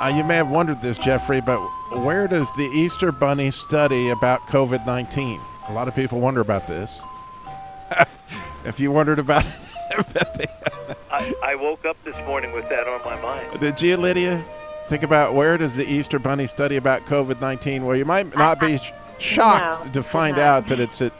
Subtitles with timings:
[0.00, 1.58] Uh, you may have wondered this, Jeffrey, but
[1.98, 5.40] where does the Easter Bunny study about COVID 19?
[5.68, 7.02] A lot of people wonder about this.
[8.64, 10.50] if you wondered about it,
[11.10, 13.60] I, I woke up this morning with that on my mind.
[13.60, 14.44] did you, Lydia?
[14.86, 17.84] Think about where does the Easter Bunny study about COVID 19?
[17.84, 20.44] Well, you might not be sh- shocked No, to find no.
[20.44, 21.12] out that it's at,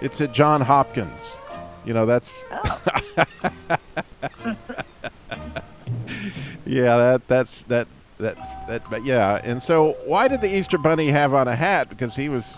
[0.00, 1.36] it's at John Hopkins.
[1.84, 2.44] You know, that's.
[6.66, 7.86] yeah, that that's that
[8.18, 9.40] that's that but yeah.
[9.42, 11.88] And so why did the Easter bunny have on a hat?
[11.88, 12.56] Because he was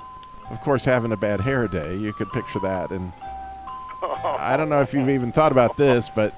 [0.50, 1.96] of course having a bad hair day.
[1.96, 3.12] You could picture that and
[4.02, 6.32] I don't know if you've even thought about this, but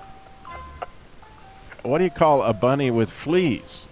[1.82, 3.86] what do you call a bunny with fleas?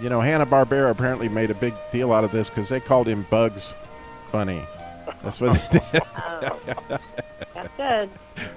[0.00, 3.08] You know, Hanna Barbera apparently made a big deal out of this because they called
[3.08, 3.74] him Bugs
[4.30, 4.62] Bunny.
[5.22, 6.02] That's what they did.
[6.38, 6.98] Oh,
[7.54, 8.10] that's good.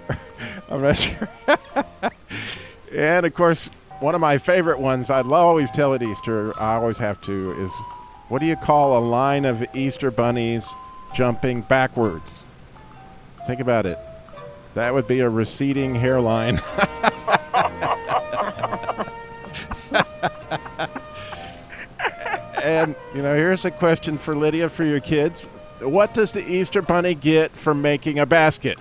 [0.70, 1.30] I'm not sure.
[2.94, 6.98] and of course, one of my favorite ones I'd always tell at Easter, I always
[7.00, 7.74] have to, is
[8.30, 10.70] what do you call a line of Easter bunnies
[11.14, 12.44] jumping backwards?
[13.46, 14.00] Think about it.
[14.76, 16.60] That would be a receding hairline.
[22.64, 25.46] and, you know, here's a question for Lydia for your kids.
[25.82, 28.78] What does the Easter bunny get for making a basket?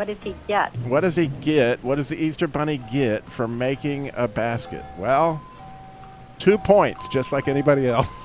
[0.00, 0.74] What does he get?
[0.76, 1.84] What does he get?
[1.84, 4.82] What does the Easter Bunny get for making a basket?
[4.96, 5.42] Well,
[6.38, 8.08] two points, just like anybody else.